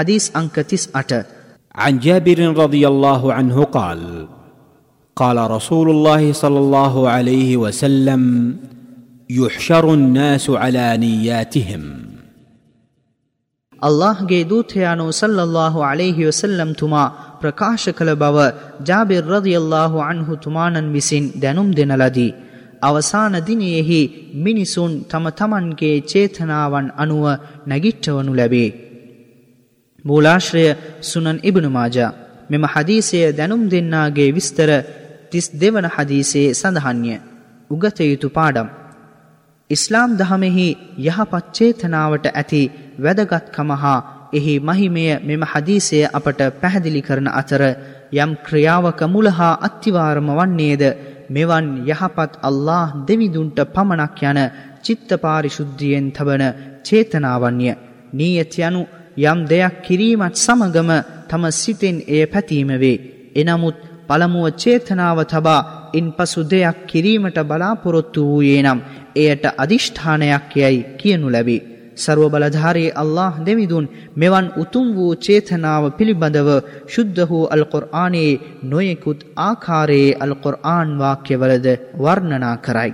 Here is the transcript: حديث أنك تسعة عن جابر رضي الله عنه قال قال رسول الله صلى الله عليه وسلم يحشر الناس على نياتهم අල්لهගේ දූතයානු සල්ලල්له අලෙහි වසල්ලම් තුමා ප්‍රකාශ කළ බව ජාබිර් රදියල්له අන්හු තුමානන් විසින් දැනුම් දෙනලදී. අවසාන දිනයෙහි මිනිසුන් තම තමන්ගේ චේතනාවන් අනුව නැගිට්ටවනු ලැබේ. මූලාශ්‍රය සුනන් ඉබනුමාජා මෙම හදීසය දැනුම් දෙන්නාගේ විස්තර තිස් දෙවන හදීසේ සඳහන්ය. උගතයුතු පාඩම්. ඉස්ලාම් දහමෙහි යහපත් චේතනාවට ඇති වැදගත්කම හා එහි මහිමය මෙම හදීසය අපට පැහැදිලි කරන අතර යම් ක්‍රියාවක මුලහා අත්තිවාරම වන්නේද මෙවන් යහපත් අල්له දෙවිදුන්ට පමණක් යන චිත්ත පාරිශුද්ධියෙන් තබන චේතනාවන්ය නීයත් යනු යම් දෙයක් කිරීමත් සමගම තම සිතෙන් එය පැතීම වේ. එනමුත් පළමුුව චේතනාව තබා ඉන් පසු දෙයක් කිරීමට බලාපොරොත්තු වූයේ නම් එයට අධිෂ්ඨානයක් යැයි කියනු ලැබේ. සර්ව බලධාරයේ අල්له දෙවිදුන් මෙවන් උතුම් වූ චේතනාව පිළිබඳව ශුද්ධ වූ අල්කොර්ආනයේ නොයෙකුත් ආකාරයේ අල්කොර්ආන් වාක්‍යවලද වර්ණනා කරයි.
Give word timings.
حديث 0.00 0.36
أنك 0.36 0.56
تسعة 0.64 1.12
عن 1.74 1.98
جابر 1.98 2.40
رضي 2.56 2.88
الله 2.88 3.32
عنه 3.32 3.64
قال 3.64 4.26
قال 5.16 5.38
رسول 5.50 5.90
الله 5.90 6.32
صلى 6.34 6.58
الله 6.58 7.08
عليه 7.08 7.56
وسلم 7.56 8.22
يحشر 9.30 9.94
الناس 9.94 10.50
على 10.50 10.96
نياتهم 10.98 11.84
අල්لهගේ 13.82 14.44
දූතයානු 14.44 15.04
සල්ලල්له 15.12 15.74
අලෙහි 15.84 16.26
වසල්ලම් 16.28 16.70
තුමා 16.80 17.04
ප්‍රකාශ 17.40 17.86
කළ 17.98 18.10
බව 18.22 18.36
ජාබිර් 18.88 19.24
රදියල්له 19.24 19.92
අන්හු 20.02 20.34
තුමානන් 20.36 20.92
විසින් 20.92 21.24
දැනුම් 21.42 21.68
දෙනලදී. 21.78 22.36
අවසාන 22.82 23.34
දිනයෙහි 23.48 24.00
මිනිසුන් 24.36 24.92
තම 25.04 25.24
තමන්ගේ 25.40 25.96
චේතනාවන් 26.02 26.86
අනුව 26.96 27.24
නැගිට්ටවනු 27.66 28.32
ලැබේ. 28.34 28.89
මූලාශ්‍රය 30.04 30.64
සුනන් 31.02 31.38
ඉබනුමාජා 31.42 32.12
මෙම 32.50 32.64
හදීසය 32.66 33.18
දැනුම් 33.32 33.62
දෙන්නාගේ 33.68 34.30
විස්තර 34.30 34.70
තිස් 35.30 35.46
දෙවන 35.54 35.86
හදීසේ 35.88 36.46
සඳහන්ය. 36.54 37.14
උගතයුතු 37.70 38.28
පාඩම්. 38.30 38.68
ඉස්ලාම් 39.70 40.10
දහමෙහි 40.16 40.68
යහපත් 41.00 41.44
චේතනාවට 41.52 42.24
ඇති 42.30 42.62
වැදගත්කම 42.98 43.70
හා 43.74 43.98
එහි 44.32 44.54
මහිමය 44.60 45.04
මෙම 45.22 45.42
හදීසය 45.44 46.00
අපට 46.10 46.40
පැහැදිලි 46.54 47.02
කරන 47.02 47.28
අතර 47.32 47.62
යම් 48.14 48.32
ක්‍රියාවක 48.38 49.00
මුලහා 49.08 49.60
අත්තිවාරම 49.60 50.28
වන්නේද 50.32 50.82
මෙවන් 51.30 51.68
යහපත් 51.86 52.32
අල්له 52.42 52.86
දෙවිදුන්ට 53.06 53.58
පමණක් 53.68 54.20
යන 54.24 54.40
චිත්ත 54.82 55.10
පාරිශුද්ධියෙන් 55.18 56.06
තබන 56.10 56.44
චේතනාවන්ය 56.84 57.70
නීයත් 58.12 58.54
යනු 58.60 58.82
යම් 59.16 59.38
දෙයක් 59.46 59.74
කිරීමත් 59.82 60.34
සමගම 60.36 60.90
තම 61.28 61.44
සිතෙන් 61.52 61.96
එය 62.08 62.24
පැතීම 62.26 62.70
වේ. 62.78 63.02
එනමුත් 63.34 63.78
පළමුුව 64.08 64.56
චේතනාව 64.56 65.18
තබා 65.24 65.66
ඉන් 65.94 66.06
පසු 66.12 66.40
දෙයක් 66.44 66.78
කිරීමට 66.86 67.38
බලාපොරොත්තු 67.42 68.20
වූයේ 68.24 68.62
නම් 68.62 68.80
එයට 69.16 69.44
අධිෂ්ඨානයක් 69.56 70.50
යැයි 70.54 70.86
කියනු 70.98 71.28
ලැබේ. 71.28 71.66
සර්ව 71.96 72.24
බලධාරයේ 72.30 72.94
අල්له 72.94 73.34
දෙවිදුන් 73.46 73.90
මෙවන් 74.16 74.46
උතුම් 74.56 74.86
වූ 74.96 75.12
චේතනාව 75.16 75.84
පිළිබඳව 75.98 76.48
ශුද්ධ 76.88 77.22
වූ 77.30 77.44
අල්කොර්ආනයේ 77.46 78.40
නොයෙකුත් 78.62 79.20
ආකාරයේ 79.38 80.16
අල්කොර්ආන් 80.16 80.90
වාක්‍යවලද 80.98 81.66
වර්ණනා 81.96 82.56
කරයි. 82.56 82.92